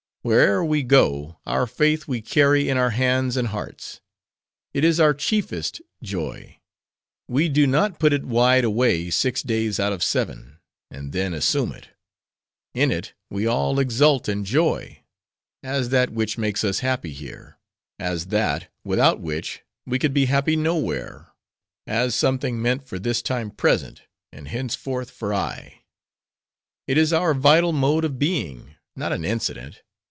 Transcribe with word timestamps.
Where'er 0.23 0.63
we 0.63 0.83
go, 0.83 1.39
our 1.47 1.65
faith 1.65 2.07
we 2.07 2.21
carry 2.21 2.69
in 2.69 2.77
our 2.77 2.91
hands, 2.91 3.35
and 3.35 3.47
hearts. 3.47 4.01
It 4.71 4.83
is 4.83 4.99
our 4.99 5.15
chiefest 5.15 5.81
joy. 6.03 6.59
We 7.27 7.49
do 7.49 7.65
not 7.65 7.97
put 7.97 8.13
it 8.13 8.23
wide 8.25 8.63
away 8.63 9.09
six 9.09 9.41
days 9.41 9.79
out 9.79 9.91
of 9.91 10.03
seven; 10.03 10.59
and 10.91 11.11
then, 11.11 11.33
assume 11.33 11.71
it. 11.71 11.89
In 12.75 12.91
it 12.91 13.15
we 13.31 13.47
all 13.47 13.79
exult, 13.79 14.27
and 14.27 14.45
joy; 14.45 15.01
as 15.63 15.89
that 15.89 16.11
which 16.11 16.37
makes 16.37 16.63
us 16.63 16.81
happy 16.81 17.13
here; 17.13 17.57
as 17.97 18.27
that, 18.27 18.71
without 18.83 19.19
which, 19.19 19.63
we 19.87 19.97
could 19.97 20.13
be 20.13 20.25
happy 20.25 20.55
nowhere; 20.55 21.31
as 21.87 22.13
something 22.13 22.61
meant 22.61 22.83
for 22.83 22.99
this 22.99 23.23
time 23.23 23.49
present, 23.49 24.03
and 24.31 24.49
henceforth 24.49 25.09
for 25.09 25.33
aye. 25.33 25.81
It 26.85 26.99
is 26.99 27.11
our 27.11 27.33
vital 27.33 27.73
mode 27.73 28.05
of 28.05 28.19
being; 28.19 28.75
not 28.95 29.11
an 29.11 29.25
incident. 29.25 29.81